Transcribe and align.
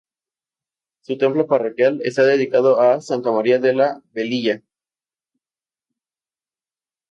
Su 1.01 1.19
templo 1.19 1.45
parroquial 1.45 2.01
está 2.03 2.23
dedicado 2.23 2.81
a 2.81 3.01
Santa 3.01 3.29
María 3.31 3.59
de 3.59 3.75
la 3.75 4.01
Velilla. 4.13 4.63